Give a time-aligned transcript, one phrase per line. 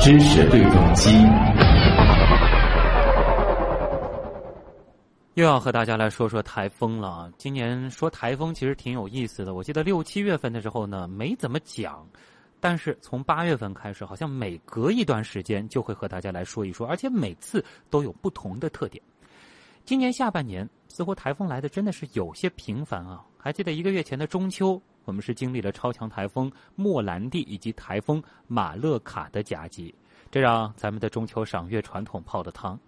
[0.00, 1.10] 知识对撞机。
[5.34, 7.30] 又要和大家来说说台风了。
[7.38, 9.54] 今年说台风其实挺有意思的。
[9.54, 12.04] 我记得六七月份的时候呢，没怎么讲，
[12.58, 19.00] 但是从八月份开始，好像每隔一段时间就会和大家来说一说，而且每次都有不同的特点。
[19.84, 23.24] 今年下半年似乎台风来的真的是有些频繁啊！
[23.38, 29.94] 还记得一个月前的中秋，我们是经历了超强台风莫兰蒂以及台风马勒卡的夹击，
[30.30, 32.78] 这让咱们的中秋赏月传统泡了汤。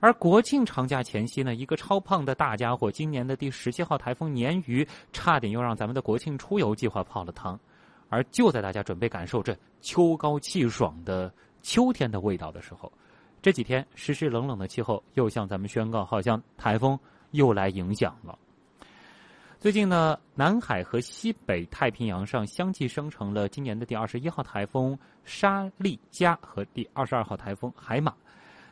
[0.00, 7.60] 而国庆长假前夕呢，一个超胖的大家伙，今年的第十七号台风鲶鱼，差点又让咱们的国庆出游计划泡了汤。
[8.08, 12.90] 而就在大家准备感受这秋高气爽的秋天的味道的时候，
[13.42, 16.98] 这几天湿湿冷冷的气候又向咱们宣告，好像台风
[17.32, 18.36] 又来影响了。
[19.60, 28.14] 最近呢，南海和西北太平洋上相继生成了今年的第二十一号台风沙利加和第二十二号台风海马。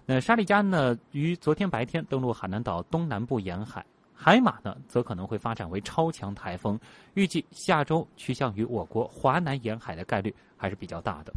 [0.06, 3.82] 那沙利加呢，于昨天白天登陆海南岛东南部沿海；
[4.14, 6.80] 海马呢，则可能会发展为超强台风，
[7.12, 11.34] 预计下周趋向于我国华南沿海的概率还是比较大的。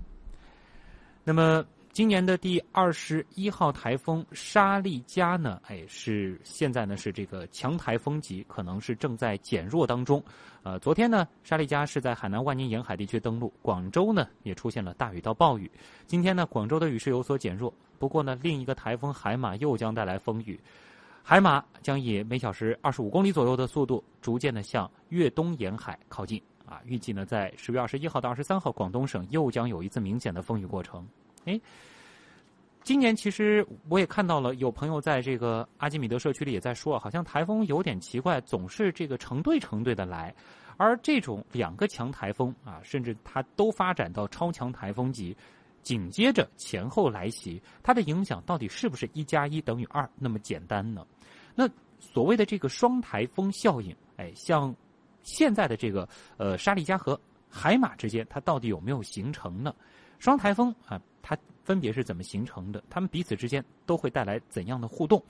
[1.25, 1.61] 那么，
[1.93, 10.23] 今年的第二十一号台风沙利加呢，哎，是现在呢是这个强台风级，可能是正在减弱当中。
[10.63, 15.69] 呃，昨天呢，沙利加是在海南万宁沿海地区登陆，广州呢也出现了大雨到暴雨。
[16.07, 17.73] 今天呢，广州的雨势有所减弱。
[17.99, 20.57] 不过呢，另一个台风海马又将带来风雨，
[21.21, 26.41] 海马将以每小时二十五公里左右的速度，逐渐的向粤东沿海靠近。
[26.65, 31.05] 啊，预计呢，在十月二十一号到二十三号，广东省又将有一次明显的风雨过程。
[31.45, 31.59] 哎，
[32.83, 40.33] 今年其实我也看到了，有朋友在这个阿基米德社区里也在说，好像台风有点奇怪，总是这个成对成对的来，
[40.77, 45.35] 而这种两个强台风啊，甚至它都发展到超强台风级。
[45.83, 51.03] 紧接着前后来袭，它的影响到底是不是一加一等于二那么简单呢？
[51.55, 51.67] 那
[51.99, 54.75] 所谓的这个双台风效应，哎，像
[55.23, 56.07] 现在的这个
[56.37, 59.73] 呃沙利加和海马之间，它到底有没有形成呢？
[60.19, 62.83] 双台风啊，它分别是怎么形成的？
[62.89, 65.21] 它们彼此之间都会带来怎样的互动？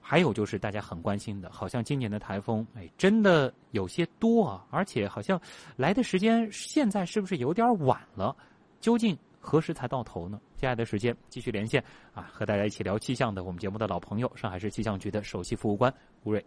[0.00, 5.38] 还有就是大家很关心的，好像今年的台风，哎，真的有些多啊，而且好像
[5.76, 8.34] 来的时间现在是不是有点晚了？
[8.80, 9.16] 究竟？
[9.40, 10.38] 何时才到头呢？
[10.56, 15.92] 接下来的时间继续连线啊，和大家一起聊气象的我们节目的老朋友，上海市气象局的首席服务官
[16.24, 16.44] 吴瑞。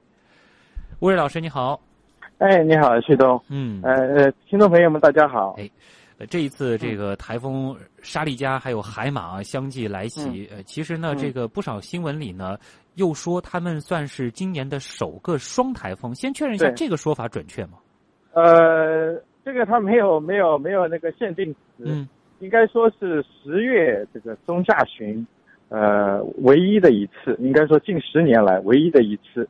[0.99, 1.81] 吴瑞老师你好，
[2.37, 5.67] 哎，你好，旭东，嗯，呃呃，听众朋友们大家好，哎，
[6.27, 12.57] 这一次这个台风沙利加还有海马相继来袭，呃，其实呢，这个不少新闻里呢
[12.95, 17.77] 又说他们算是今年的首个双台风，先确认一下这个说法准确吗？
[18.33, 22.07] 呃，这个他没有没有没有那个限定词，嗯。
[22.39, 25.23] 应该说是十月这个中下旬，
[25.69, 29.47] 呃，唯一的一次，应该说近十年来唯一的一次，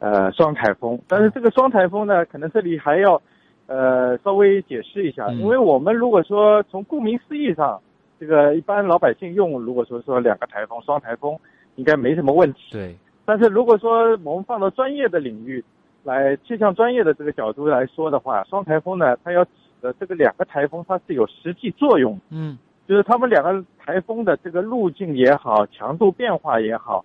[0.00, 1.00] 呃，双台风。
[1.08, 3.18] 但是这个双台风呢，可能这里还要，
[3.66, 7.80] 呃，稍微解释一下，因为我们如果说从顾名思义上，
[8.18, 11.38] 这个一般老百姓用，如果说说两个台风双台风，
[11.76, 12.60] 应该没什么问题。
[12.72, 12.96] 对。
[13.24, 15.64] 但是如果说我们放到专业的领域，
[16.04, 19.46] 来气象专业的这个角度来说的话，双台风呢，它要。
[19.82, 22.56] 的这个两个台风它是有实际作用，嗯，
[22.88, 27.04] 就是他们两个台风的这个路径也好，强度变化也好，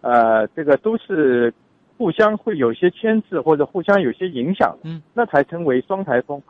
[0.00, 1.54] 呃，这个都是
[1.98, 6.40] 互相会有些牵制或者互相有些影响，嗯，那才称为双台风。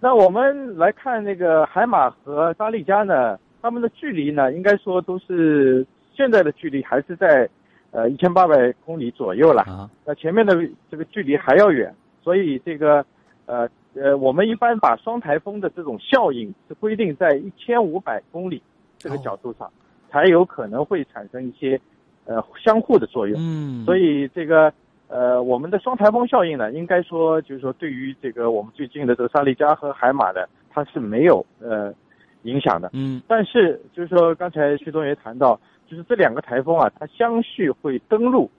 [0.00, 7.48] 那我们来看那个海马和沙利加呢，它们的距离呢，应该说都是现在的距离还是在
[7.90, 10.56] 呃一千八百公里左右了，啊，那前面的
[10.90, 13.04] 这个距离还要远，所以这个
[13.46, 13.68] 呃。
[13.98, 18.60] 呃，我们一般把双台风的这种效应是规定在一千五百公里
[18.98, 19.72] 这个角度上，
[20.10, 21.80] 才有可能会产生一些
[22.26, 23.40] 呃相互的作用。
[23.40, 24.70] 嗯，所以这个
[25.08, 31.92] 呃我们的双台风效应呢，应该说就是说对于这个我们最近的这个沙利加和海马的，它是没有呃
[32.42, 32.90] 影响的。
[32.92, 38.50] 嗯，但是就是说刚才徐东也谈到，就是这两个台风啊，它相续会登陆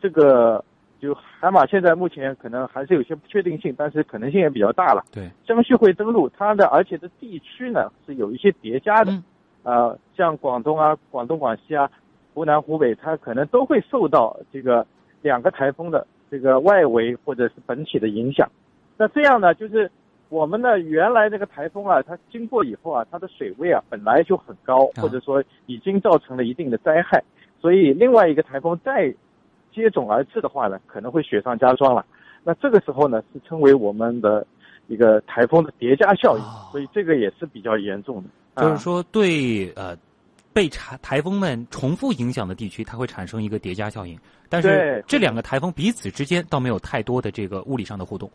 [0.00, 0.64] 这个。
[0.98, 5.04] 就海马现在目前可能还是有些不确定性，但是可能性也比较大了。
[5.12, 9.12] 对，相续会登陆，它的而且的地区呢是有一些叠加的，
[9.62, 11.88] 呃，像广东啊、广东、广西啊、
[12.32, 14.84] 湖南、湖北，它可能都会受到这个
[15.22, 18.48] 两个台风的这个外围或者是本体的影响。
[18.96, 19.90] 那这样呢，就是
[20.28, 27.22] 我们的原来那个台风啊，它经过以后啊，它的水位啊本来就很高，或者说已经造成了一定的灾害，
[27.60, 29.14] 所以另外一个台风再。
[29.74, 32.02] 接踵而至的话呢，可能会雪上加霜了。
[32.42, 34.46] 那这个时候呢，是称为我们的
[34.86, 36.42] 一个台风的叠加效应，
[36.72, 38.62] 所以这个也是比较严重的。
[38.62, 39.94] 就是说，对呃，
[40.56, 44.18] 被台台风们重复影响的地区，它会产生一个叠加效应。
[44.48, 48.30] 但是这两个台风彼此之间倒没有太多的这个物理上的互动。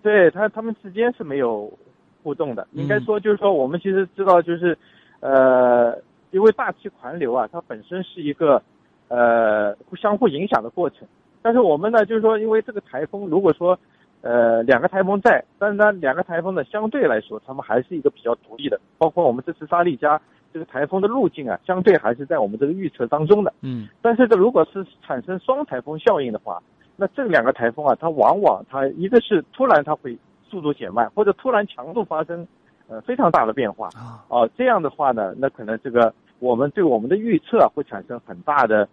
[0.00, 1.68] 对它，它们之间是没有
[2.22, 2.64] 互动的。
[2.74, 4.78] 应该说，就是说，我们其实知道，就是
[5.18, 6.00] 呃，
[6.30, 8.62] 因为大气环流啊，它本身是一个
[9.08, 11.08] 呃相互影响的过程。
[11.42, 13.76] 但是我们呢，就是说，因为这个台风，如果说
[14.20, 18.80] 呃两个台风在，但是呢两个台风呢相对来说，它们还是一个比较独立的。
[18.96, 20.20] 包括我们这次沙利加
[20.58, 23.52] 这个台风的路径啊，相对还是在我们这个预测当中的。
[23.60, 23.88] 嗯。
[24.02, 26.60] 但是这如果是产生双台风效应的话，
[26.96, 32.44] 那这两个台风啊，它往往它一个是突然它会速度减慢，或者突然强度发生
[32.88, 34.24] 呃非常大的变化啊。
[34.26, 38.88] 哦，这样的话呢，那可能这个我们对我们的预测啊会产生很大的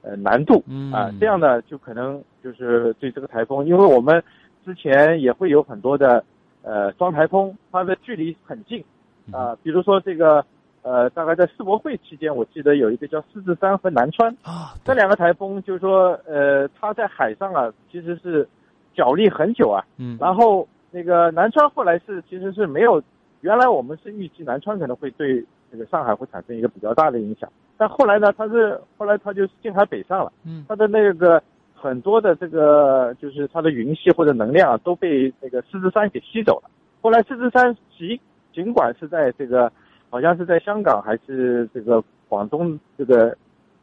[0.00, 1.12] 呃难度啊。
[1.20, 4.22] 这样呢，就可能就是对这个台风，因为我们
[4.64, 6.24] 之前也会有很多的
[6.62, 8.82] 呃双台风，它的距离很近
[9.30, 10.42] 啊，比如说这个。
[10.82, 18.48] 呃，大概在世博会期间，我记得有一个叫狮子山和南川啊，这两个台风，就是说，呃，它在海上啊，其实是
[18.94, 19.84] 角力很久啊。
[19.98, 20.16] 嗯。
[20.18, 23.02] 然后那个南川后来是其实是没有，
[23.42, 27.46] 原来我们是预计南川可能会对这个上海会产生一个比较大的影响，
[27.76, 30.32] 但后来呢，它是后来它就近海北上了。
[30.46, 30.64] 嗯。
[30.66, 31.42] 它的那个
[31.74, 36.70] 很多的这个就是它的云系或者能量啊，都被那个狮子山给吸走了。
[37.02, 38.18] 后来狮子山尽
[38.54, 39.70] 尽管是在这个。
[40.10, 43.34] 好像是在香港还是这个广东这个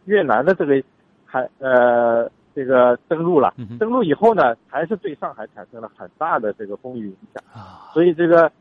[0.06, 0.84] 越南的这个
[1.26, 7.88] 海呃这个登陆了，登陆以后呢，还是对上海产生了很大的这个风雨影响啊。
[7.94, 8.52] 所以这个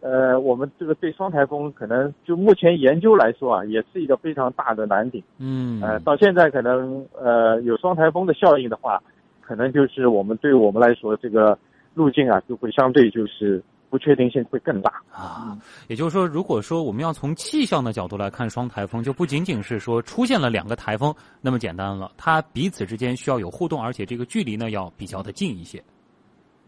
[0.00, 5.22] 呃我们这个对双台风可能就目前研究来说啊，也是一个非常大的难点。
[5.38, 5.80] 嗯。
[5.80, 9.00] 呃，到现在可能呃有双台风的效应的话，
[9.40, 11.56] 可能就是我们对我们来说这个
[11.94, 13.62] 路径啊就会相对就是。
[13.92, 15.54] 不确定性会更大啊，
[15.86, 25.78] 也就是说，如果说我们要从气象的角度来看双台风，就不仅仅是说出现了两个台风那么简单了，它彼此之间需要有互动，而且这个距离呢要比较的近一些。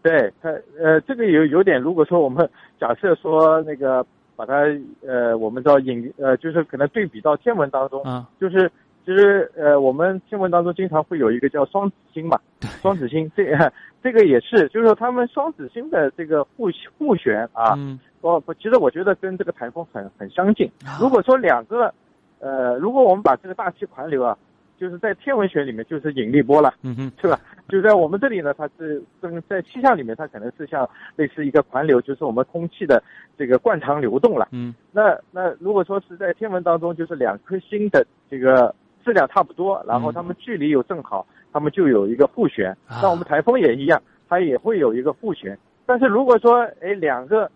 [0.03, 0.49] 对，它
[0.79, 2.47] 呃，这个有有点，如果说我们
[2.79, 4.05] 假设说那个
[4.35, 4.53] 把它
[5.01, 8.71] 呃，我们知道引呃，就是可能对比到天文当中，啊，就是
[9.05, 12.39] 其实呃，我们新闻当中经常会有一个叫双子星嘛，
[12.81, 13.45] 双子星这。
[14.05, 17.73] 这个也是，就是说他们双子星的这个互互旋啊，
[18.21, 20.69] 哦不，其实我觉得跟这个台风很很相近。
[21.01, 21.91] 如果说两个，
[22.39, 24.37] 呃，如果我们把这个大气环流啊，
[24.77, 27.39] 就是在天文学里面就是引力波了，嗯哼，是吧？
[27.67, 33.01] 就在我们这里呢，它是跟在气象里面，它可能是像类似一个环流，就是我们空气的
[33.35, 34.49] 这个惯常流动了。
[34.51, 38.71] 嗯，那那如果说是在天文当中，就是两颗星的这个
[39.05, 41.25] 质量差不多，然后它们距离又正好。
[41.53, 45.57] 它们就有一个互旋，那我们台风也一样，它也会有一个互旋。
[45.85, 47.49] 但是如果说，哎，两个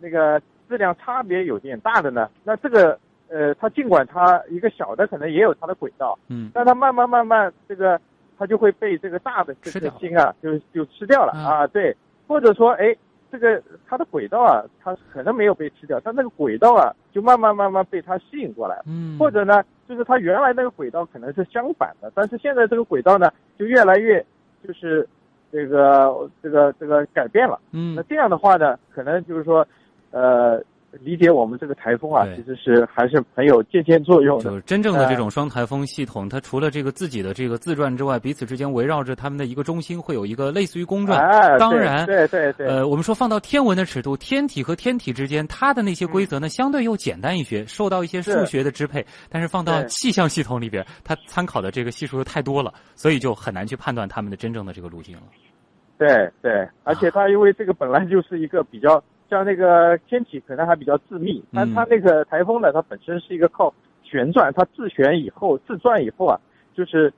[0.00, 2.98] 那个质量差别有点大的呢，那这个
[3.28, 8.00] 呃，它尽管它一个小的可能也有它的轨道，嗯，但它慢慢慢慢这个
[8.36, 11.32] 它就会被这个大的这个星啊，就就吃掉了。
[11.32, 11.96] 啊，对，
[12.26, 12.92] 或者说，哎，
[13.34, 19.62] 这个它的轨道啊，它可能没有被吃掉，但那个轨道啊，就慢慢慢慢被它吸引过来，嗯，或者呢。
[19.86, 24.24] 就是它原来那个轨道可能是相反的，但是现在这个轨道呢，就越来越
[24.66, 25.06] 就是
[25.52, 27.60] 这个这个这个改变了。
[27.72, 29.66] 嗯，那这样的话呢，可能就是说，
[30.10, 30.62] 呃。
[31.00, 34.44] 理解我们这个台风啊，其实是还是很有借鉴作用的。
[34.44, 41.18] 就是真正的这种双台风系统，它除了这个自己的这个自转之外，彼此之间围绕着他们的一个中心，会有一个类似于公转。
[41.58, 42.66] 当然，对对对。
[42.66, 49.04] 呃，我们说放到天文的尺度，天体和天体之间，它的那些规则呢，相对又简单一些，受到一些数学的支配。
[49.28, 55.22] 但是放到气象系统里边，它参考的这个系数又太多了，所以就很难去判断它们的真正的这个路径了。
[55.96, 59.02] 对对，而且它因为这个本来就是一个比较。
[59.28, 66.38] 像那个天体可能还比较致密，但它那个台风呢，它本身是一个靠旋转，它自旋以后自转以后啊，
[66.74, 67.12] 就是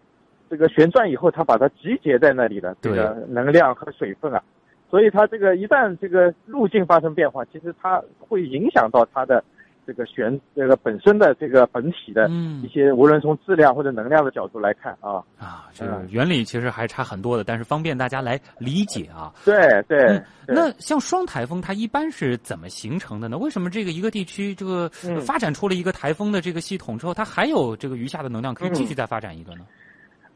[0.48, 4.42] 这个旋转以后，它把它集结在那里的这个能量和水分啊，
[4.90, 9.42] 所以它这个一旦这个路径发生变化，其实它会影响到它的。
[9.86, 12.28] 这个旋这个本身的这个本体的
[12.62, 19.32] 一些，无论从质量或者能量的角度来看啊啊，这个原理其实还差很多的，但是方便大家来理解啊。
[19.44, 19.56] 对
[19.88, 23.38] 对，那像双台风它一般是怎么形成的呢？
[23.38, 24.88] 为什么这个一个地区这个
[25.24, 29.64] 发展出了一个台风的这个系统之后，它还有这个余下的能量可以继续再发展一个呢？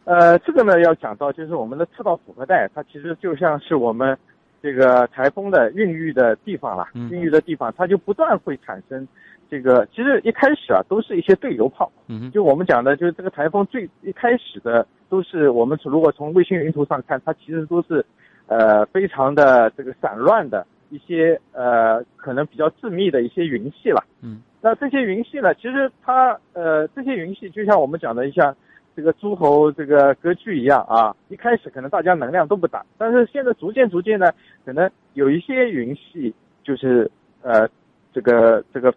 [0.04, 4.16] 呃，这个呢要讲到就是我们的赤道复合带，它其实就像是我们
[4.62, 9.06] 这个台风的孕育的地方了，孕育的地方，它就不断会产生。
[9.50, 11.90] 这个其实一开始啊，都是一些对流炮。
[12.06, 18.04] 嗯，就我们讲的，就是这个台风最一开始的，都是我们如果从卫星云图上看，它其实都是，
[18.46, 24.04] 呃，非常的这个散乱的，一些呃可能比较致密的一些云系了。
[24.22, 28.54] 嗯，那这些云系呢，其实它呃这些云系就像我们讲的一像
[28.96, 34.32] 这个诸侯这个割据一样啊，一开始可能大家能量都不大，但是现在逐渐逐渐呢，
[34.64, 37.10] 可能有一些云系就是
[37.42, 37.68] 呃
[38.12, 38.92] 这个这个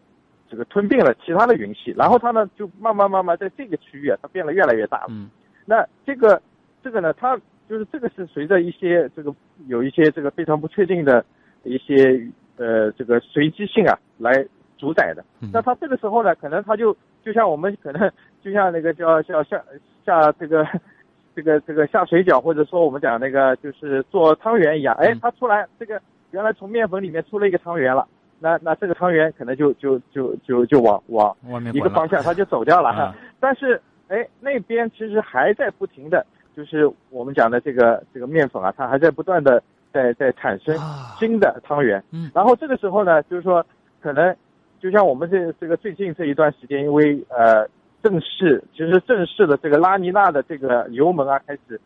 [0.49, 5.07] 这个吞并了其他的云系，然后它呢就慢慢慢慢在这个区域啊，它变得越来越大了。
[5.09, 5.29] 嗯，
[5.65, 6.41] 那这个
[6.83, 9.33] 这个呢，它就是这个是随着一些这个
[9.67, 11.23] 有一些这个非常不确定的
[11.63, 12.19] 一些
[12.57, 14.45] 呃这个随机性啊来
[14.77, 15.23] 主宰的。
[15.39, 18.11] 嗯那它这个时候呢，可能它就就像我们可能
[18.43, 19.63] 就像那个叫叫下
[20.05, 20.67] 下这个
[21.35, 25.99] 这个这个下水饺，或者说我们讲那个就是做汤圆一样，哎嗯，它出来这个
[26.31, 28.07] 原来从面粉里面出了一个汤圆了，
[28.39, 31.35] 那那这个汤圆可能就就就就就往往
[31.73, 36.23] 一个方向它就走掉了但是哎，那边其实还在不停的，
[36.55, 41.15] 就是我们讲的这个这个面粉啊，它还在不断的在在产生啊。
[41.17, 42.03] 新的汤圆。
[42.11, 42.29] 嗯。
[42.35, 43.65] 然后这个时候呢，就是说
[44.01, 44.35] 可能
[44.79, 47.67] 就像我们这这个最近这一段时间，因为呃
[48.03, 51.79] 正式其实正式的这个拉尼娜的这个油门啊开始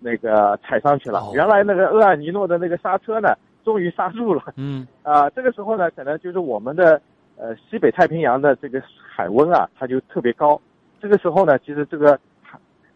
[0.00, 1.20] 那个踩上去了。
[1.20, 3.34] 哦原来那个厄尔尼诺的那个刹车呢，
[3.64, 4.42] 终于刹住了。
[4.56, 7.00] 嗯啊、这个时候呢，可能就是我们的
[7.36, 8.82] 呃西北太平洋的这个
[9.14, 10.58] 海温啊，它就特别高。
[11.00, 12.18] 这个时候呢，其实这个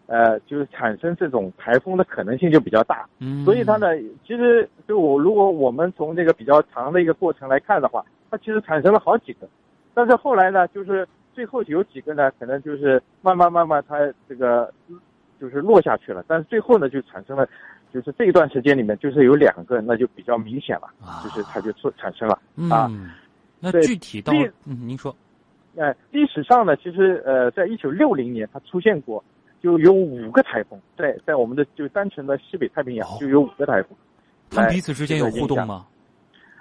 [0.06, 3.04] 呃就是产生这种台风的可能性就比较大。
[3.18, 3.88] 嗯，所以它呢，
[4.26, 9.46] 其实就我如果我们从这个比较长的一个过程来看的话，它其实产生了好几个，
[9.92, 13.98] 但是后来呢，就是最后有几个呢，可能就是慢慢慢慢它
[14.28, 14.72] 这个
[15.40, 17.48] 就是落下去了，但是最后呢就产生了，
[17.92, 22.34] 就是这一段时间里面就是有两个，那就比较明显了，啊就是它就出产生了。
[22.70, 23.10] 啊嗯，
[23.58, 24.32] 那对具体到
[24.66, 25.14] 嗯，您说
[25.74, 29.24] 呃，历史上呢，其实呃，在一九六零年它出现过，
[29.62, 33.96] 就有五个台风，在在我们的就单纯的西北太平洋哦就有五个台风。
[34.50, 35.86] 他们彼此之间有互动吗？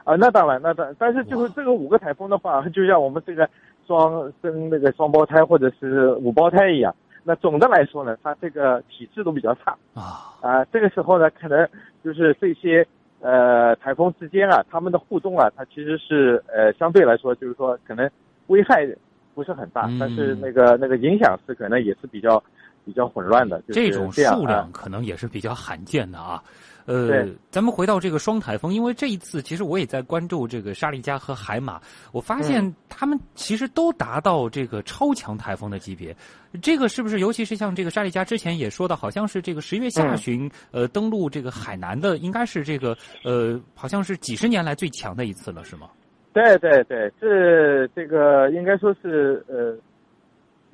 [0.05, 3.47] 啊，那当然，那当然，但是就是这个五个台风的话， 就像我们这个
[3.91, 6.95] 双生那个双胞胎或者是五胞胎一样，
[7.25, 10.63] 那总的来说呢，他这个体质都比较差啊，啊。
[10.71, 11.67] 这个时候呢，可能
[12.01, 12.87] 就是这些
[13.19, 18.09] 呃台风之间啊，他们的互动啊，它其实是呃相对来说就是说可能
[18.47, 18.87] 危害
[19.35, 22.41] 不是很大，嗯但是那个那个影响是可能也是比较
[22.85, 26.41] 比较混乱的，就是这种数量可能也是比较罕见的啊。
[26.87, 31.79] 呃，咱们回到这个双台风，因为这一次其实我也在关注这个沙利加和海马，
[32.11, 36.13] 我发现嗯他们其实都达到这个超强台风的级别。
[36.59, 37.19] 这个是不是？
[37.19, 45.87] 尤其是像这个沙利加之前也说的，好像是这个十月下嗯旬，呃，登陆这个海南的，应该是这个呃，好像是几十年来最强的一次了，是吗？
[46.33, 49.77] 对对对，这这个应该说是呃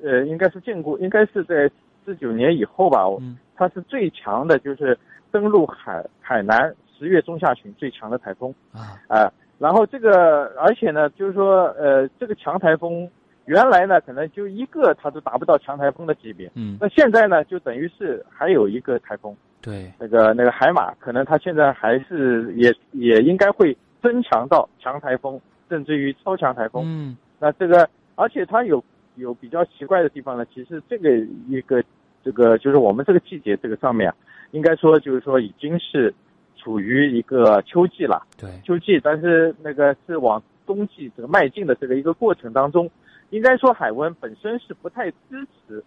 [0.02, 1.70] 呃，应该是见过，应该是在
[2.08, 4.98] 四九年以后吧，嗯它是最强的，就是
[5.30, 13.06] 登陆海海南十月中下旬最强的台风啊，啊、然后这个，而且呢，就是说呃，这个强台风
[13.44, 25.38] 原来呢可能就一个它都达不到强台风的级别，嗯，那现在呢就等于是还有一个台风，对，那个那个海马，可能它现在还是也也应该会增强到强台风，
[25.68, 26.84] 甚至于超强台风。
[26.86, 27.86] 嗯那这个，
[28.16, 28.82] 而且它有
[29.14, 30.44] 有比较奇怪的地方呢。
[30.52, 31.08] 其实这个
[31.48, 31.80] 一个
[32.28, 34.14] 这个就是我们这个季节这个上面啊，
[34.50, 36.14] 应该说就是说已经是
[36.58, 42.90] 处于一个秋季了，对，秋季，但是那个是往冬季这个迈进的这个一个过程当中，
[43.30, 45.82] 应该说海温本身是不太支持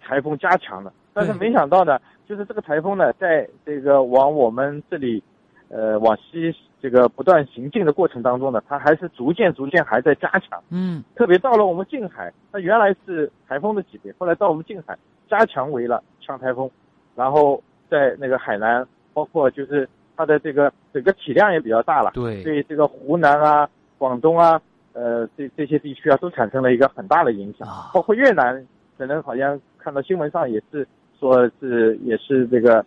[0.00, 5.22] 台风加强的，但是没想到呢，就是这个台风呢，在这个往我们这里，
[5.68, 6.50] 呃，往西
[6.80, 10.62] 这个不断行进的过程当中呢，它还是逐渐逐渐还在加强。
[10.70, 11.04] 嗯。
[11.14, 14.96] 特别到了我们近海，它原来是台风的级别，后来到我们近海
[15.28, 16.70] 加强为了强台风，
[17.14, 24.60] 然后在那个海南，包括就是它的这个整个体量也比较大了，对，对这个湖南啊、广东啊，
[24.92, 27.68] 呃这这些地区啊都产生了一个很大的影响。
[27.68, 28.66] 啊，包括越南，
[28.96, 30.86] 可能好像看到新闻上也是
[31.18, 32.84] 说是也是这个，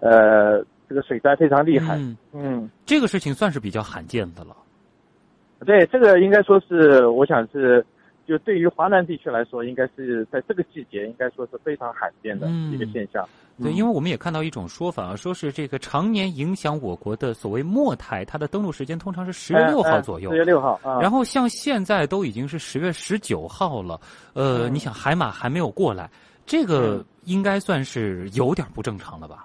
[0.00, 2.70] 呃这个水灾非常厉害，嗯，嗯。
[2.84, 4.56] 这个事情算是比较罕见的了。
[5.66, 7.84] 对，这个应该说是，我想是，
[8.30, 13.28] 就对于华南地区来说，应该是在这个季节，应该说是非常罕见的一个现象。
[13.60, 20.36] 对，嗯因为我们也看到一种说法啊，说是这个常年影响我国的所谓末台，它的登陆时间通常是十月六号左右十。
[20.36, 21.00] 月六号啊。
[21.00, 24.00] 然后像现在都已经是十月十九号了，
[24.32, 26.08] 呃，嗯你想海马还没有过来，
[26.46, 29.44] 这个嗯应该算是有点不正常了吧？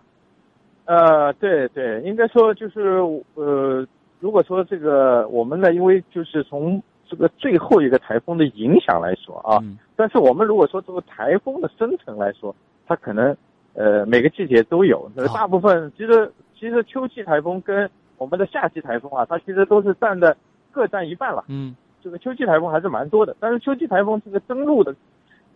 [0.85, 2.99] 呃，对对，应该说就是
[3.33, 3.83] 呃，
[4.19, 9.77] 如果说这个我们呢，因为就是从这个最后一个台风的影响来说啊，嗯。
[9.95, 13.35] 但是我们如果说这个台风的生成来说，它可能
[13.73, 20.35] 呃每个季节都有，呃好大部分其实其实秋季台风跟我们的夏季台风啊，它其实都是占的
[20.71, 21.43] 各占一半了。
[21.47, 24.95] 嗯，这个秋季台风还是蛮多的，但是秋季台风这个登陆的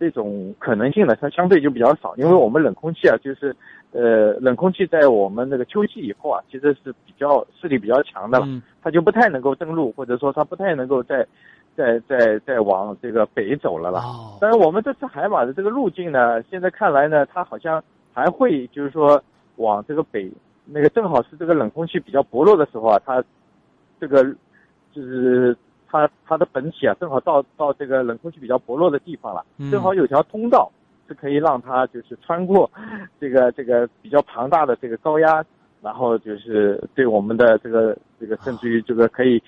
[0.00, 3.54] 这种可能性呢，它相对就比较少，因为我们冷空气啊，就是
[3.92, 8.46] 呃冷空气在我们那个秋季以后啊，其实是比较势力比较强的了，
[8.82, 11.24] 它就不太能够登陆，或者说它不太能够在。
[11.76, 14.02] 在在在往这个北走了了，
[14.40, 19.22] 但是我们这次海马的这个路径呢，现在看来呢，它好像还会就是说
[19.56, 20.30] 往这个北，
[20.66, 23.24] 那个正好是这个冷空气比较薄弱的时候啊，它
[24.00, 24.22] 这个
[24.92, 25.56] 就是
[25.90, 30.70] 它它的本体啊，正好到到这个冷空气比较薄弱的地方了，正好有条通道
[31.08, 32.70] 是可以让它就是穿过
[33.20, 35.44] 这个这个比较庞大的这个高压，
[35.82, 39.42] 然后就是对我们的这个这个甚至于这个可以。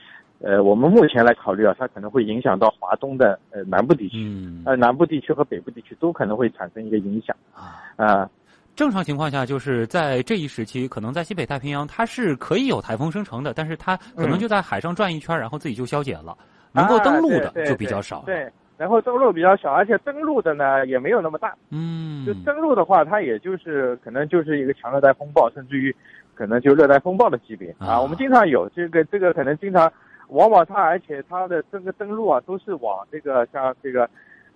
[0.44, 4.16] 呃，我们目前来考虑啊，它可能会影响到华东的呃南部地区，
[4.64, 8.28] 呃南部地区和北部地区都可能会产生一个影响啊啊。
[8.74, 16.36] 正常情况下，就是在这一时期，可能在西北太平洋它是可以有台风生成的，但是它可能就在海上转一圈，然后自己就消解了，
[16.72, 18.22] 能够登陆的就比较少。
[18.26, 21.54] 对，然后登陆比较少，而且登陆的呢也没有那么大。
[21.70, 25.94] 嗯，就登陆的话，它也就是可能就是一个强热带风暴，甚至于
[26.34, 28.00] 可能就热带风暴的级别啊。
[28.00, 29.92] 我们经常有这个这个可能经常。
[30.28, 34.08] 往往它，而且它的这个登陆啊，都是往这个像这个，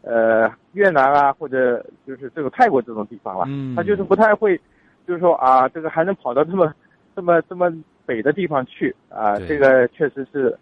[0.09, 3.45] 呃，越南啊，或者就是这个泰国这种地方了。
[3.49, 3.75] 嗯。
[3.75, 4.57] 他就是不太会，
[5.05, 6.73] 就是说啊，这个还能跑到这么
[7.17, 7.69] 这么这么
[8.07, 10.57] 北的地方去啊，这个确实是，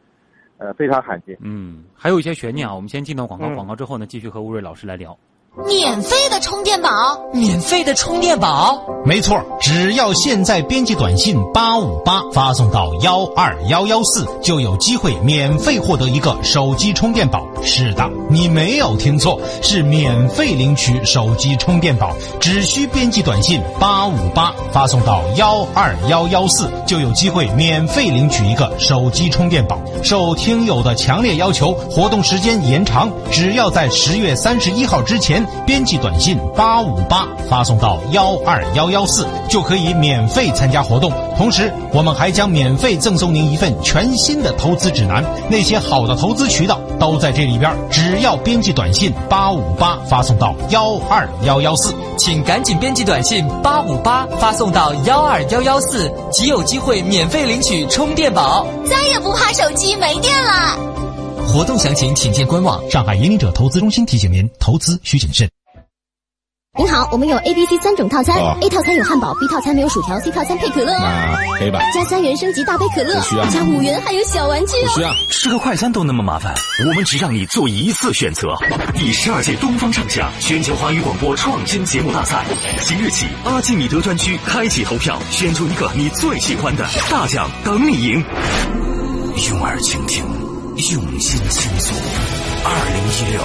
[0.57, 1.37] 呃，非常罕见。
[1.43, 1.85] 嗯。
[1.95, 5.15] 还有一些悬念啊，我们先进到广告，广告之后呢，继续和吴瑞老师来聊。
[5.63, 6.91] 免费的充电宝，
[7.33, 17.47] 免费的充电宝，没错，只要现在编辑短信八五八发送到幺二幺幺四，就有机会免费获得一个手机充电宝。
[17.63, 29.79] 是的，你没有听错，是免费领取手机充电宝，只需编辑短信八五八发送到幺二幺幺四，就有机会免费领取一个手机充电宝。
[30.03, 35.44] 受听友的强烈要求，活动时间延长，只要在十月三十一号之前。
[35.67, 41.13] 编辑短信八五八发送到幺二幺幺四，就可以免费参加活动。
[41.37, 47.75] 同时，我们还将免费赠送您一份全新的投资指南，那些好的投资渠道都在这里边。
[47.91, 60.94] 只要编辑短信八五八发送到幺二幺幺四，请赶紧编辑短信八五八发送到幺二幺幺四，即有机会免费领取充电宝，再也不怕手机没电了。
[61.55, 62.83] 活动详情请见官网。
[62.91, 65.49] 上海引领者投资中心提醒您：投资需谨慎。
[66.77, 70.93] 您好，我们有 A、B、C 三种套餐，A 套餐有汉堡，B 套餐没有薯条，C 套餐配可乐。
[70.99, 71.79] 那 A 吧。
[71.95, 73.21] 加三元升级大杯可乐。
[73.21, 73.47] 需要。
[73.47, 74.73] 加五元还有小玩具。
[74.97, 75.15] 需要。
[75.31, 76.53] 吃个快餐都那么麻烦，
[76.89, 78.49] 我们只让你做一次选择。
[78.95, 82.45] 第十二届东方畅想全球华语广播创新节目大赛，
[82.81, 88.25] 即日起，阿基米德专区开启投票，选出一个你最喜欢的大奖，等你赢。
[89.49, 90.44] 用耳倾听。
[90.77, 91.95] 用心倾诉，
[92.65, 93.41] 二零一六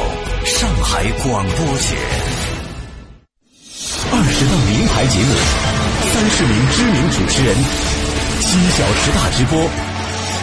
[0.46, 1.96] 上海广播节，
[4.12, 5.30] 二十档名牌节目，
[6.10, 7.56] 三十名知名主持人，
[8.42, 9.62] 七小时大直播，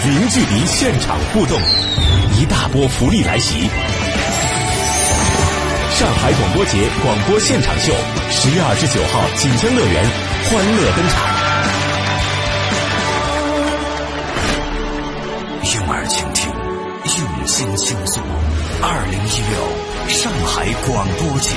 [0.05, 1.61] 零距离现场互动，
[2.39, 3.69] 一大波福利来袭！
[5.99, 7.93] 上海广播节广播现场秀，
[8.31, 10.05] 十月二十九号锦江乐园
[10.45, 11.36] 欢乐登场，
[17.59, 18.21] 用心倾诉，
[18.83, 19.57] 二零一六
[20.11, 21.57] 上海广播节，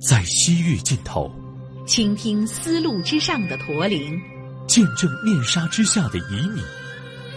[0.00, 1.30] 在西域尽头，
[1.86, 4.20] 倾听丝路之上的驼铃，
[4.66, 6.60] 见证面纱之下的旖旎。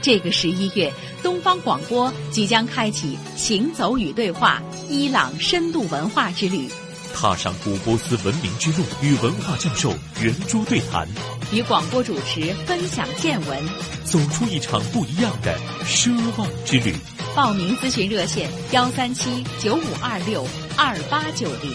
[0.01, 4.59] 这个十一月，东方广播即将开启“行走与对话”
[4.89, 6.67] 伊朗深度文化之旅。
[7.13, 11.07] 踏上古波斯文明之路，与文化教授圆桌对谈，
[11.53, 13.63] 与广播主持分享见闻，
[14.03, 16.93] 走出一场不一样的奢望之旅。
[17.35, 20.45] 报名咨询热线：幺三七九五二六
[20.77, 21.71] 二八九零。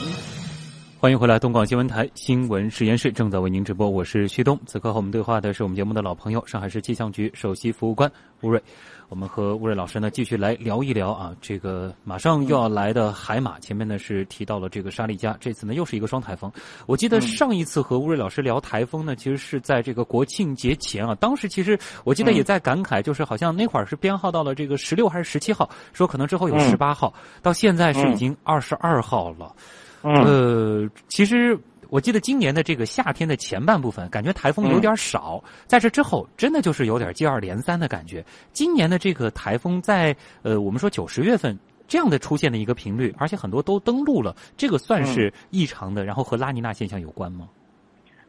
[1.00, 4.58] 欢迎回来，东广新闻台新闻实验室正在为您直播，我是旭东。
[4.66, 8.60] 此刻和我们对话的是我们节目的老朋友，上海市气象局首席服务官吴瑞。
[9.08, 13.58] 我们和吴瑞老师呢继续来聊一聊啊，这个马上又要来的海马。
[13.58, 16.52] 前面呢是提到了这个沙利加，这次呢又是一个双台风。
[16.86, 21.14] 我记得上一次和吴瑞老师聊台风呢，其实是在这个国庆节前啊。
[21.14, 29.54] 当时其实我记得也在感慨，就是好像那会儿是编号到了这个十六还是十七号，说可能之后有十八号，到现在是已经二十二号了。
[30.02, 31.58] 呃，其实
[31.90, 38.24] 我记得今年的这个夏天的前半部分，感觉台风有点少，在这之后，真的就是有点接二连三的感觉。
[38.52, 46.04] 今年的这个台风在呃，我们说九十月份这样的出现的一个频率，而且很多都登陆了，这个算是异常的。
[46.04, 47.48] 然后和拉尼娜现象有关吗？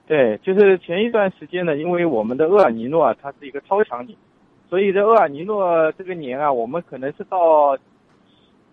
[0.07, 4.17] 对，就是前一段时间呢，因为我们的厄尔尼诺啊，它是一个超强年，
[4.69, 7.77] 所以这厄尔尼诺这个年啊，我们可能是到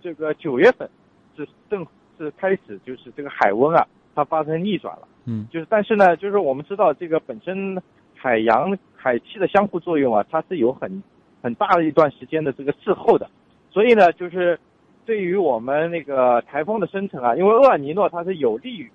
[0.00, 0.88] 这个九月份
[1.36, 1.84] 是正
[2.16, 5.06] 是开始，就是这个海温啊，它发生逆转了。
[5.26, 7.80] 嗯，就是但是呢，就是我们知道这个本身
[8.16, 11.02] 海洋海气的相互作用啊，它是有很
[11.40, 13.28] 很大的一段时间的这个滞后的，
[13.70, 14.58] 所以呢，就是
[15.04, 18.90] 对于我们那个台风的生成啊，因为厄尔尼诺它是有利于。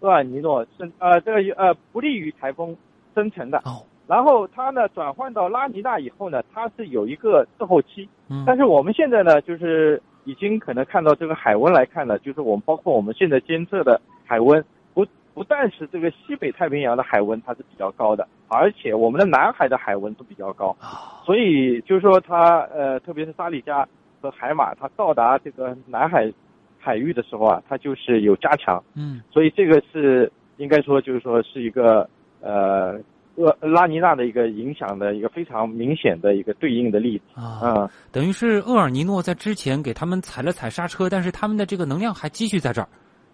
[0.00, 2.76] 厄尔尼诺生呃这个呃不利于台风
[3.14, 14.62] 生成的，哦，然后它呢转换到拉尼娜以后呢，它是有一个滞后期，嗯，但是我们现在呢就是已经可能看到这个海温来看呢，就是我们包括我们现在监测的海温，
[14.92, 20.76] 不不但是这个西北太平洋的海温它是比较高的，而且我们的南海的海温都比较高，
[21.24, 23.88] 所以就是说它呃特别是沙里加
[24.20, 26.30] 和海马，它到达这个南海。
[26.78, 32.08] 海域的时候啊，它就是有加强，嗯，所以这个是应该说就是说是一个
[32.40, 32.96] 呃
[33.34, 37.24] 厄拉尼娜的一个影响的一个非常明显的一个对应的例子。
[37.34, 42.86] 啊，嗯，等于是厄尔尼诺在之前给他们踩了踩刹车，但是他们的这个能量还继续在这儿，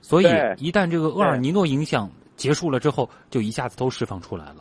[0.03, 0.27] 所以
[0.59, 4.57] 一旦这个厄尔尼诺影响结束了之后，就一下子都释放出来了，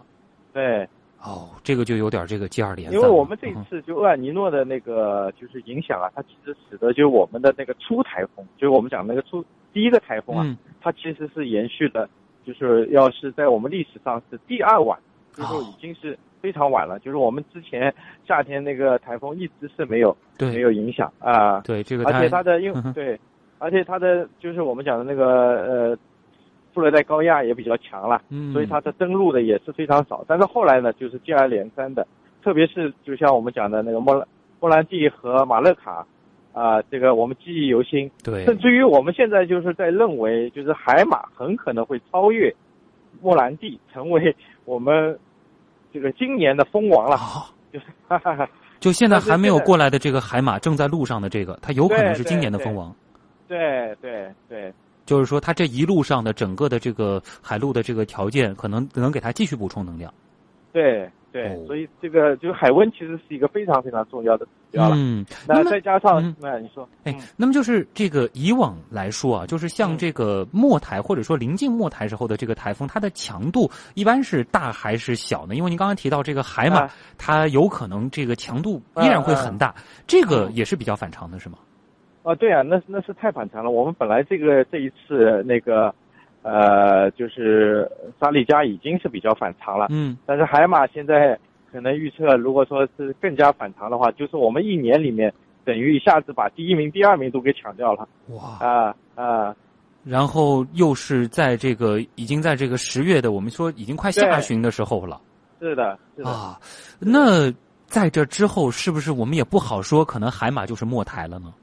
[0.54, 0.88] 对。
[1.24, 3.00] 哦，这个就有点这个接二连三。
[3.00, 12.10] 因为我们这一次就厄尔尼诺的那个就是影响啊，它其实使得就是我们的那个初台风，就是我们讲那个初第一个台风啊，它其实是延续的，
[12.44, 14.98] 就是要是在我们历史上是第二晚，
[15.36, 16.98] 就是已经是非常晚了。
[16.98, 17.94] 就是我们之前
[18.28, 21.62] 夏天那个台风一直是没有没有影响啊。
[21.62, 23.20] 对这个，而且它的因对，
[23.62, 25.26] 而且它的就是我们讲的那个
[25.64, 25.98] 呃。
[26.74, 30.24] 富热带高压也比较强了，嗯，所以它的登陆的也是非常少。
[30.26, 32.08] 但是后来呢，就是接二连三的，
[32.42, 34.26] 特别是就像我们讲的那个莫兰
[34.62, 36.08] 莫兰蒂和马勒卡，
[36.54, 38.10] 啊，这个我们记忆犹新。
[38.24, 42.50] 对，甚至于我们现在就是在认为，就是海马很可能会超越
[43.20, 45.20] 莫兰蒂，成为我们
[45.92, 47.18] 这个今年的蜂王了。
[47.74, 47.86] 就是，
[48.80, 52.88] 就现在还没有过来的这个海马正在路上的这个，它有可能是今年的蜂王。
[52.88, 53.11] 对对对。
[55.06, 60.14] 就是说，它这一路上的整个的这个海陆的这个条件，可能能给它继续补充能量。
[60.72, 64.96] 对对，所以这个就是海温其实是一个非常非常重要的指标了。
[64.98, 75.56] 嗯，那再加上那你说，哎，那么就是这个以往来说啊，就是像这个末台或者说临近末台时候的这个台风，它的强度一般是大还是小呢？
[75.56, 79.76] 因为您刚刚提到这个海马，它有可能这个强度依然会很大，
[80.08, 81.58] 这个也是比较反常的，是吗？
[82.24, 83.72] 啊，对啊，那那是太反常了。
[83.72, 85.94] 我们本来这个这一次那个，
[86.44, 91.38] 呃，就是沙利加已经是比较反常了，嗯，但是海马现在
[91.72, 95.34] 可能预测，如果说是更加反常的话，就是我们一年里面
[95.66, 98.08] 等于一下子把第一名、第二名都给抢掉了。
[98.28, 99.56] 哇啊啊！
[100.04, 105.22] 然后又是在这个已经在这个十月的，我们说已经快下旬的时候了。
[105.60, 106.30] 是的，是的。
[106.30, 106.60] 啊，
[107.00, 107.52] 那
[107.86, 111.54] 在这之后，是不是我们也不好说，可能海马就是末台了呢？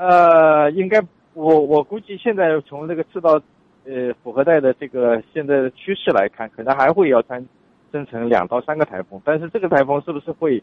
[0.00, 0.98] 呃，应该
[1.34, 3.38] 我我估计现在从这个赤道，
[3.84, 7.46] 呃，复合带的这个现在的趋势来看，可能还会要生
[7.92, 9.20] 生成两到三个台风。
[9.26, 10.62] 但是这个台风是不是会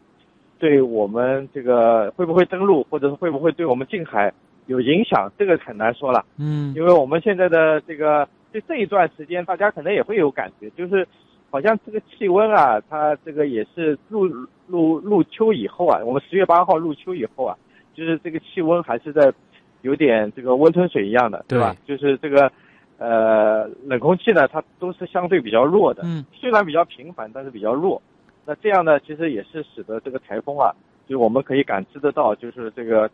[0.58, 4.34] 对我们这个会不会登陆，或者是会不会对我们近海
[4.66, 6.26] 有影响，这个很难说了。
[6.40, 11.08] 嗯，因为我们现在的这个就这一段时间，大家可能也会有感觉，就是
[11.52, 14.26] 好像这个气温啊，它这个也是入
[14.66, 17.56] 入入秋以后啊，我们十月八号入秋以后啊。
[17.98, 19.34] 就是这个气温还是在
[19.82, 21.76] 有点这个温吞水一样的，对吧？
[21.84, 22.52] 就是这个
[23.00, 28.00] 呃冷空气呢，它都是相对比较弱的，嗯，虽然比较频繁，但是比较弱。
[28.46, 30.72] 那这样呢，其实也是使得这个台风啊，
[31.08, 33.10] 就是我们可以感知得到，就是这个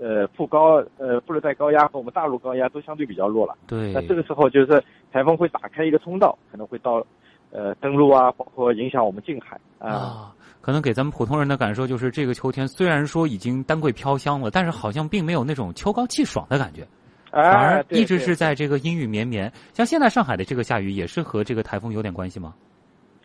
[0.00, 3.54] 呃副高呃副热带高压和我们大陆高压都相对比较弱了。
[3.66, 3.92] 对。
[3.92, 7.04] 那这个时候就是台风会打开一个通道，可能会到
[7.50, 10.32] 呃登陆啊，包括影响我们近海啊。
[10.62, 16.86] 可能给咱们普通人的感受就是，这个秋天虽然说已经丹桂飘香了，但是好像并没有那种秋高气爽的感觉，
[17.32, 19.52] 反而一直是在这个阴雨绵绵。
[19.72, 22.54] 像现在上海的这个下雨，也是和这个台风有点关系吗？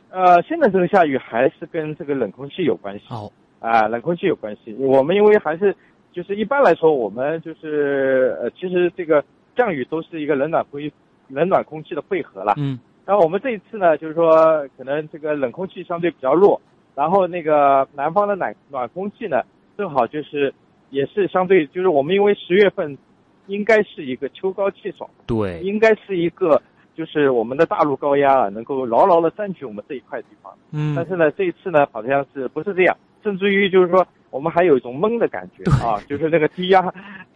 [0.10, 3.06] 呃，现在这个下雨还是跟这个冷空气有关系。
[3.10, 4.74] 哦，啊，冷空气有关系。
[4.80, 5.76] 我们因为还是
[6.12, 9.24] 就是一般来说，我们就是呃，其实这个
[9.56, 10.92] 降雨都是一个冷暖灰
[11.28, 12.56] 冷暖空气的汇合了。
[12.58, 12.80] 嗯。
[13.06, 16.60] 然后我们这一次呢，就是说可能这个冷空气相对比较弱。
[16.98, 19.44] 然后那个南方的暖暖空气呢，
[19.78, 20.52] 正好就是
[20.90, 22.98] 也是相对，就是我们因为十月份
[23.46, 26.60] 应该是一个秋高气爽，对，应该是一个
[26.96, 30.52] 就是我们的大陆高压啊能够牢牢的占据我们这一块地方。
[30.72, 30.96] 嗯。
[30.96, 36.82] 但是呢，这一次呢好像是不是这样，甚至于就是说我们还有一种闷的感觉啊，就是那个低压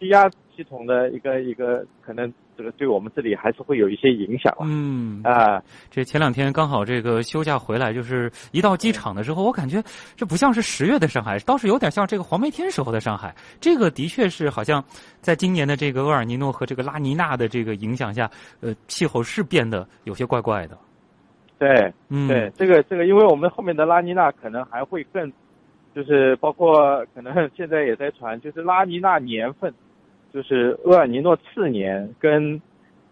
[0.00, 9.82] 低压系统的一个一个可能这个对我们这里还是会有一些影响嗯啊，这前两天刚好这个休假回来，就是一到机场的时候，我感觉
[10.16, 13.34] 这不像是十月的上海，倒是有点像这个黄梅天时候的上海。
[13.60, 14.84] 这个的确是好像
[15.20, 20.78] 在今年的这个厄尔尼诺和这个拉尼娜的这个影响下，呃，气候是变得有些怪怪的。
[21.58, 25.32] 对，嗯，对，这个这个，因为我们后面的拉尼娜可能还会更，
[25.94, 29.72] 就是包括可能现在也在传，就是拉尼娜年份，
[30.32, 32.60] 就是厄尔尼诺次年跟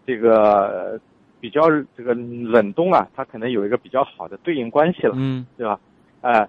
[0.05, 0.99] 这个
[1.39, 1.61] 比较
[1.95, 5.79] 这个冷冬啊，它可能有一个比较好的对应关系了，嗯，对吧？
[6.21, 6.47] 哎、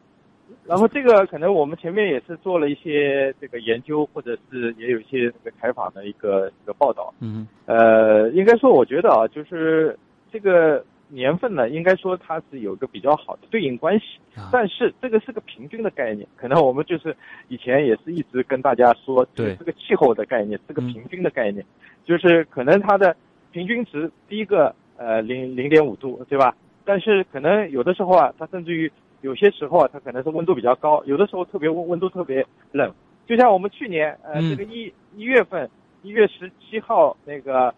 [0.66, 7.46] 然后这个可能我们前面也是做了一些这个研究，或者是也有一些这个采访的一个一个报道，嗯。
[7.66, 9.98] 呃，应该说，我觉得啊，就是
[10.30, 14.48] 这个年份呢，应该说它是有一个比较好的对应关系，啊。
[14.50, 17.14] 但是这个是个平均的概念，可能我们就是
[17.48, 19.54] 以前也是一直跟大家说，对。
[19.56, 21.64] 这个气候的概念是个嗯平均的概念，
[22.04, 23.14] 就是可能它的
[23.52, 26.56] 平均值第一个呃零零点五度，对吧？
[26.84, 32.92] 但是可能有的时候啊，它甚至于有些时候啊，它可能是温度比较高，有的时候特别温温度特别冷，
[33.26, 35.68] 就像我们去年呃、嗯这个一一月份
[36.02, 37.72] 一月十七号那个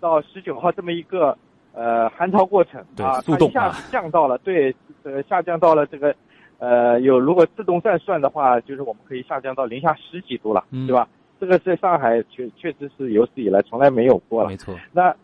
[0.00, 1.38] 到十九号这么一个
[1.72, 6.14] 呃寒潮过程啊，它一下子降到了对呃下降到了这个
[6.58, 11.08] 呃有如果自动算算的话，就是我们可以下降到零下十几度了，嗯对吧？
[11.38, 14.50] 这个在上海确确实是有史以来从来没有过了。
[14.50, 15.14] 没错，那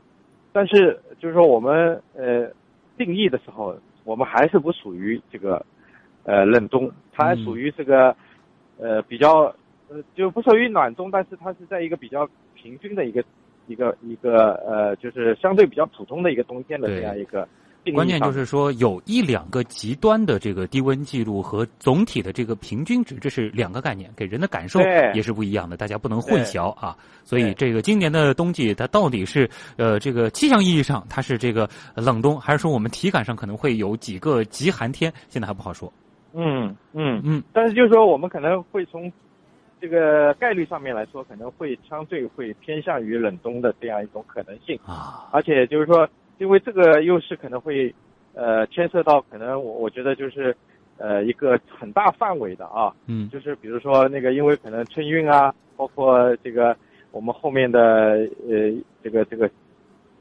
[0.50, 2.50] 但是就是说我们呃
[2.96, 5.62] 定义的时候，我们还是不属于这个
[6.24, 8.16] 呃冷冬，它还嗯属于这个、
[8.78, 9.54] 呃比较
[9.90, 13.22] 呃就不属于暖冬，但是它是在一个比较平均的一个
[13.66, 17.46] 一个一个呃就是相对比较普通的一个冬天的这样一个
[17.94, 24.80] 关键就是说有一两个极端的这个低温记录和总体的这个平均值，这是两个概念，给人的感受
[25.14, 26.96] 也是不一样的，大家不能混淆啊。
[27.22, 35.92] 所以这个今年的冬季，它到底是呃这个气象意义上它是这个冷冬，还是说我们体感上可能会有几个极寒天，现在还不好说。
[36.34, 37.22] 嗯嗯。
[37.22, 39.12] 嗯，但是就是说我们可能会从
[39.86, 44.76] 这个概率上面来说，可能会相对会偏向于冷冬的这样一种可能性。
[44.84, 47.94] 啊，而且就是说，因为这个又是可能会
[48.34, 50.56] 呃牵涉到可能我我觉得就是
[50.98, 56.76] 呃一个很大范围的啊，嗯就是比如说那个因为可能春运啊，包括这个
[57.12, 57.80] 我们后面的
[58.48, 59.48] 呃这个这个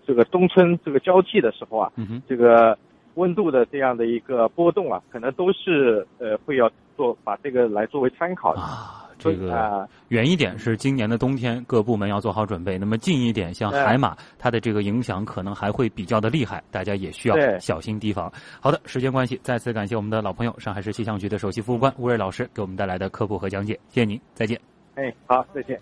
[0.06, 2.78] 这个冬春这个交替的时候啊，嗯，这个
[3.15, 8.62] 温度的这样的一个波动啊，可能都是呃会要做把这个来作为参考的。
[8.62, 12.77] 啊，这个啊远一点是今年的冬天，各部门要做好准备。
[12.77, 18.31] 那么近一点，像海马，它的这个影响可能还会比较的厉害，大家也需要小心提防。
[18.59, 24.59] 好的，时间关系，再次感谢我们的老朋友上海市气象局的首席服务官吴瑞老师给我们带来的科普和讲解，谢谢您，再见。
[24.95, 25.79] 哎，好，再见。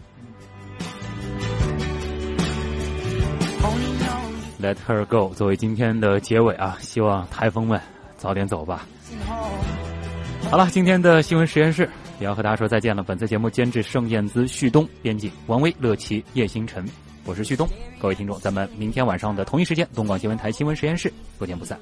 [4.62, 7.80] Let her go 作为今天的结尾啊，希望台风们
[8.16, 8.86] 早点走吧。
[10.50, 11.90] 好了，今天的新闻实验室
[12.24, 13.04] 也要和大家说再见了。
[13.04, 16.86] 本次节目监制盛燕姿、旭东，编辑王威、乐奇、叶星辰，
[17.26, 17.68] 我是旭东。
[18.00, 21.78] 各位听众，咱们明天晚上的同一时间，东广新闻台新闻实验室，不见不散。